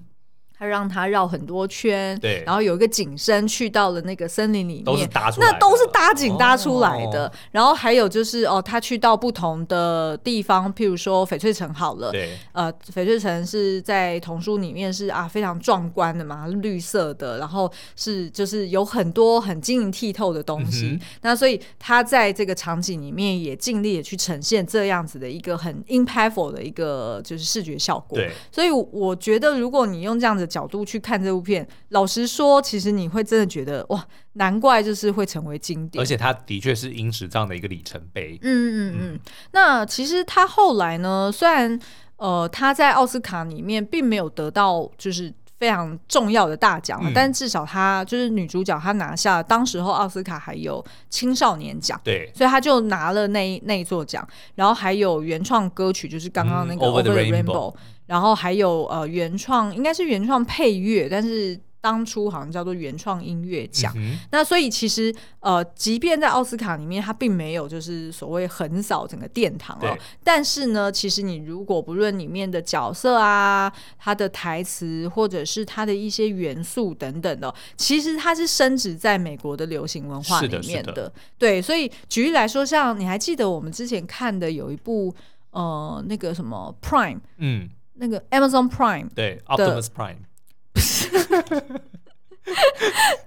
[0.58, 7.28] 他让他绕很多圈，对，然后有一个景深去到了那个森林里面，都是搭出那都是搭景搭出来的。
[7.28, 20.86] 哦、然后还有就是哦，他去到不同的地方，譬如说翡翠城好了，对，呃，翡翠城是在童书里面是啊非常壮观的嘛，绿色的，然后是就是有很多很晶莹剔透的东西。
[20.86, 28.18] 嗯、那所以他在这个场景里面也尽力的去呈现这样子的一个很 impactful 的一个就是视觉效果。
[28.18, 30.47] 对，所以我觉得如果你用这样子。
[30.48, 36.02] 角度去看这部片，老实说，其实你会真的觉得哇，难怪就是会成为经典。
[36.02, 38.38] 而且它的确是影史这样的一个里程碑。
[38.42, 38.96] 嗯嗯嗯。
[39.00, 39.20] 嗯，
[39.52, 41.78] 那其实他后来呢，虽然
[42.16, 57.74] 呃他在奥斯卡里面并没有得到就是非常重要的大奖，嗯、但至少他就是女主角，她拿下当时候奥斯卡还有青少年奖，对，所以他就拿了那那一座奖，然后还有原创歌曲，就是刚刚那个 Over the Rainbow。
[58.08, 63.92] 然后还有呃原创，应该是原创配乐，但是当初好像叫做原创音乐奖。
[63.96, 69.80] 嗯、那所以其实呃，即便在奥斯卡里面，它并没有就是所谓横扫整个殿堂哦。
[69.82, 80.92] 对但是呢，其实你如果不论里面的角色啊，它的台词或者是它的一些元素等等的，其实它是升值在美国的流行文化里面的。
[80.92, 85.14] 的的对，所以举例来说，像你还记得我们之前看的有一部
[85.52, 87.68] 呃那个什么 Prime，嗯。
[87.97, 90.17] 那个 Amazon Prime 对 Optimus Prime
[90.71, 91.07] 不是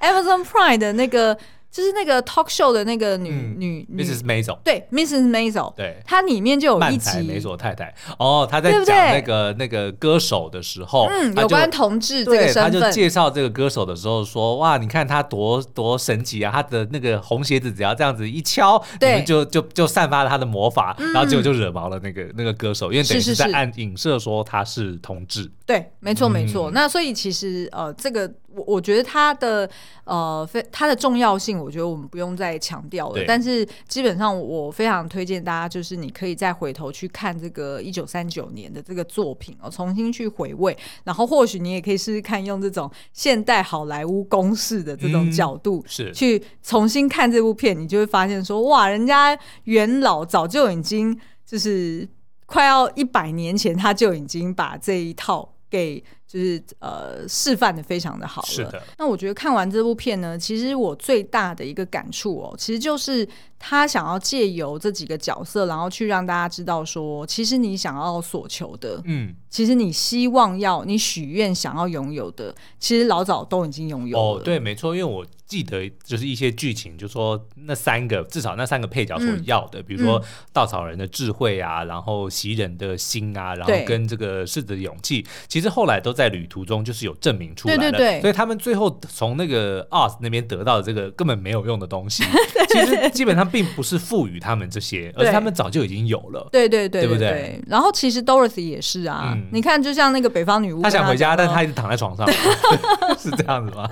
[0.01, 1.39] Amazon Prime 的那个。
[1.72, 4.24] 就是那个 talk show 的那个女、嗯、女，Mrs.
[4.24, 5.30] Maisel，对，Mrs.
[5.30, 29.70] Maisel，对，她里面就有一集梅索太太，哦，她在讲那个那个歌手的时候，嗯，有关同志这个身份，对，她就介绍这个歌手的时候说，哇，你看他多多神奇啊，他的那个红鞋子只要这样子一敲，对，你们就就就散发了他的魔法，嗯、然后结果就惹毛了那个那个歌手，因为等于是在暗影射说他是同志，对，没错没错，嗯、那所以其实呃，这个我我觉得它的
[30.04, 33.24] 呃非它的重要性，我觉得我们不用再强调了。
[33.28, 52.08] 但是基本上我非常推荐大家，就是你可以再回头去看这个一九三九年的这个作品哦，重新去回味，然后或许你也可以试试看用这种现代好莱坞公式的这种角度，是去重新看这部片，你就会发现说哇，人家元老早就已经就是
[52.46, 56.04] 快要一百年前，他就已经把这一套给。
[56.32, 58.48] 就是呃，示范的非常的好了。
[58.48, 58.82] 是的。
[58.98, 63.28] 那我觉得看完这部片呢，其实我最大的一个感触哦，其实就是
[63.60, 74.40] 他想要借由这几个角色，然后去让大家知道说，其实你想要所求的，嗯，其实你希望要你许愿想要拥有的，其实老早都已经拥有了。
[74.40, 80.20] 哦，对，没错，因为我记得就是一些剧情，就说那三个至少那三个配角所要的，嗯、比如说
[80.52, 86.32] 稻草人的智慧啊，然后袭人的心啊，然后跟这个狮子的勇气，其实后来都在。
[86.32, 92.24] 旅途中就是有证明出来的，对对对，所以他们最后从那个 Oz 那边得到的这个根本没有用的东西，
[92.72, 96.48] 其实基本上并不是赋予他们这些，而是他们早就已经有了。
[96.54, 97.62] 对对对，对不对？
[97.68, 102.26] 然后其实 Dorothy 也是啊，嗯、你看，就像那个北方女巫，她想回家，但她一直躺在床上，
[103.20, 103.90] 是这样子吗？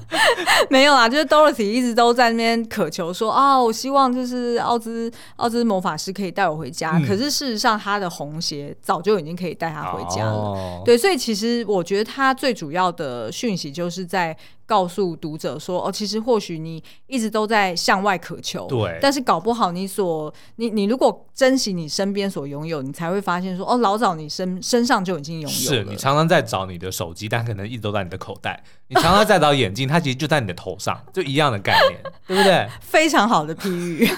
[0.69, 6.97] 没有啊，就是 Dorothy 一直都在那边渴求说啊、哦，我希望就是奥兹奥兹魔法师可以带我回家。
[6.97, 10.33] 嗯、可是事实上，他的红鞋早就已经可以带他回家了。
[10.33, 12.09] 哦、对，所以其实我觉得。
[12.09, 14.35] 他最主要的讯息就是在
[14.69, 25.77] 告诉读者说：“哦，其实或许你一直都在向外渴求，对，但是搞不好你所你你如果珍惜你身边所拥有，你才会发现说：哦，老早你身身上就已经拥有了。
[25.77, 28.53] 是你常常在找你的手机，但可能一直都在你的口袋；
[28.89, 32.69] 你常常在找眼镜，它其实就在你的头上， 就一样的概念， 对不对？
[32.79, 34.07] 非常好的譬喻。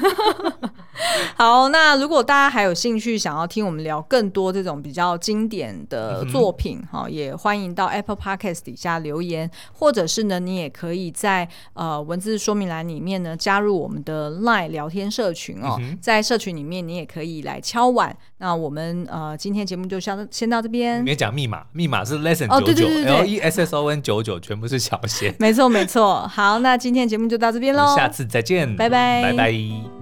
[1.37, 18.15] 好，那如果大家还有兴趣想要听我们聊更多这种比较经典的作品，哈、嗯，也欢迎到 Apple Podcast 底下留言，或者是呢，你也可以在呃文字说明栏里面呢加入我们的 Line 聊天社群哦，嗯、在社群里面你也可以来敲碗。
[18.37, 21.03] 那我们呃今天节目就先先到这边。
[21.03, 25.33] 没讲密码，密码是 Lesson 九九 L E S S O N 九九，全部是小写。
[25.39, 26.27] 没错没错。
[26.27, 30.00] 好，那今天节目就到这边喽，下次再见，拜拜，拜拜。